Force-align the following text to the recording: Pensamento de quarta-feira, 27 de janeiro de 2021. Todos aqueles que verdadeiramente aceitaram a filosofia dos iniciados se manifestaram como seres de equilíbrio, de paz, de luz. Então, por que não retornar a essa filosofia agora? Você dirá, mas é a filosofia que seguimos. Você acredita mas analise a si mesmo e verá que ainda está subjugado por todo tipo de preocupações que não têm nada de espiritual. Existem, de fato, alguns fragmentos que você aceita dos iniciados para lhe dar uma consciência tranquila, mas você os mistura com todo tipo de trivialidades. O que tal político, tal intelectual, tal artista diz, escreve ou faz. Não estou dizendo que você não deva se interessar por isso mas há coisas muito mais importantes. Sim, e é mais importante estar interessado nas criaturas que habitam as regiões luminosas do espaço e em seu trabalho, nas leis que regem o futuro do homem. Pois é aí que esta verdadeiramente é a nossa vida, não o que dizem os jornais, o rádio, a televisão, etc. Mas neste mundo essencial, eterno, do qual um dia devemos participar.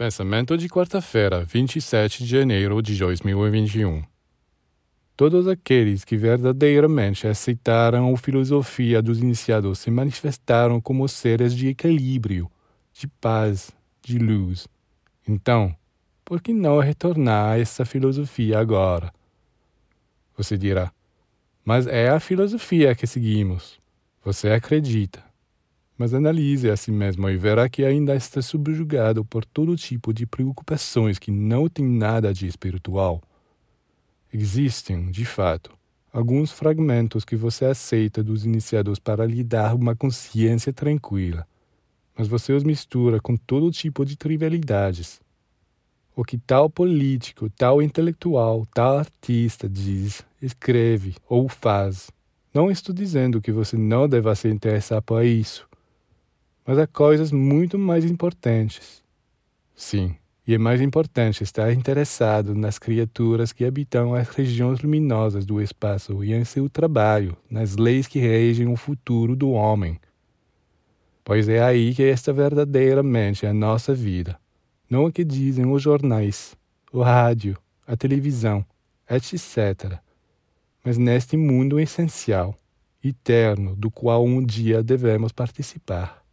Pensamento 0.00 0.56
de 0.56 0.66
quarta-feira, 0.66 1.44
27 1.44 2.24
de 2.24 2.30
janeiro 2.30 2.80
de 2.80 2.96
2021. 2.96 4.02
Todos 5.14 5.46
aqueles 5.46 6.06
que 6.06 6.16
verdadeiramente 6.16 7.26
aceitaram 7.26 8.10
a 8.10 8.16
filosofia 8.16 9.02
dos 9.02 9.18
iniciados 9.18 9.78
se 9.78 9.90
manifestaram 9.90 10.80
como 10.80 11.06
seres 11.06 11.54
de 11.54 11.68
equilíbrio, 11.68 12.50
de 12.94 13.06
paz, 13.06 13.72
de 14.00 14.18
luz. 14.18 14.66
Então, 15.28 15.76
por 16.24 16.40
que 16.40 16.54
não 16.54 16.78
retornar 16.78 17.50
a 17.50 17.58
essa 17.58 17.84
filosofia 17.84 18.58
agora? 18.58 19.12
Você 20.34 20.56
dirá, 20.56 20.90
mas 21.62 21.86
é 21.86 22.08
a 22.08 22.18
filosofia 22.18 22.94
que 22.94 23.06
seguimos. 23.06 23.78
Você 24.24 24.48
acredita 24.48 25.22
mas 26.00 26.14
analise 26.14 26.70
a 26.70 26.78
si 26.78 26.90
mesmo 26.90 27.28
e 27.28 27.36
verá 27.36 27.68
que 27.68 27.84
ainda 27.84 28.16
está 28.16 28.40
subjugado 28.40 29.22
por 29.22 29.44
todo 29.44 29.76
tipo 29.76 30.14
de 30.14 30.24
preocupações 30.24 31.18
que 31.18 31.30
não 31.30 31.68
têm 31.68 31.84
nada 31.84 32.32
de 32.32 32.46
espiritual. 32.46 33.20
Existem, 34.32 35.10
de 35.10 35.26
fato, 35.26 35.70
alguns 36.10 36.52
fragmentos 36.52 37.22
que 37.22 37.36
você 37.36 37.66
aceita 37.66 38.24
dos 38.24 38.46
iniciados 38.46 38.98
para 38.98 39.26
lhe 39.26 39.44
dar 39.44 39.74
uma 39.74 39.94
consciência 39.94 40.72
tranquila, 40.72 41.46
mas 42.16 42.26
você 42.26 42.54
os 42.54 42.64
mistura 42.64 43.20
com 43.20 43.36
todo 43.36 43.70
tipo 43.70 44.02
de 44.02 44.16
trivialidades. 44.16 45.20
O 46.16 46.24
que 46.24 46.38
tal 46.38 46.70
político, 46.70 47.50
tal 47.50 47.82
intelectual, 47.82 48.66
tal 48.72 48.96
artista 48.96 49.68
diz, 49.68 50.24
escreve 50.40 51.14
ou 51.28 51.46
faz. 51.46 52.10
Não 52.54 52.70
estou 52.70 52.94
dizendo 52.94 53.38
que 53.38 53.52
você 53.52 53.76
não 53.76 54.08
deva 54.08 54.34
se 54.34 54.48
interessar 54.48 55.02
por 55.02 55.22
isso 55.22 55.68
mas 56.66 56.78
há 56.78 56.86
coisas 56.86 57.32
muito 57.32 57.78
mais 57.78 58.04
importantes. 58.04 59.02
Sim, 59.74 60.14
e 60.46 60.54
é 60.54 60.58
mais 60.58 60.80
importante 60.80 61.44
estar 61.44 61.72
interessado 61.72 62.54
nas 62.54 62.78
criaturas 62.78 63.52
que 63.52 63.64
habitam 63.64 64.14
as 64.14 64.28
regiões 64.28 64.80
luminosas 64.80 65.46
do 65.46 65.60
espaço 65.60 66.24
e 66.24 66.32
em 66.32 66.44
seu 66.44 66.68
trabalho, 66.68 67.36
nas 67.48 67.76
leis 67.76 68.06
que 68.06 68.18
regem 68.18 68.66
o 68.66 68.76
futuro 68.76 69.36
do 69.36 69.50
homem. 69.50 69.98
Pois 71.22 71.48
é 71.48 71.62
aí 71.62 71.94
que 71.94 72.02
esta 72.02 72.32
verdadeiramente 72.32 73.46
é 73.46 73.50
a 73.50 73.54
nossa 73.54 73.94
vida, 73.94 74.38
não 74.88 75.04
o 75.04 75.12
que 75.12 75.24
dizem 75.24 75.66
os 75.66 75.80
jornais, 75.80 76.56
o 76.92 77.00
rádio, 77.00 77.56
a 77.86 77.96
televisão, 77.96 78.66
etc. 79.08 80.00
Mas 80.84 80.98
neste 80.98 81.36
mundo 81.36 81.78
essencial, 81.78 82.56
eterno, 83.04 83.76
do 83.76 83.90
qual 83.90 84.24
um 84.24 84.44
dia 84.44 84.82
devemos 84.82 85.30
participar. 85.30 86.24